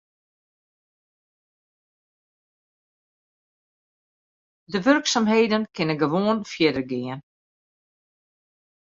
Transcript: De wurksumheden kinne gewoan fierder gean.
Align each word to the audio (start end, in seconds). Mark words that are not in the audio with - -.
De 4.71 4.79
wurksumheden 4.85 5.63
kinne 5.75 5.95
gewoan 6.01 6.39
fierder 6.53 6.85
gean. 6.91 7.19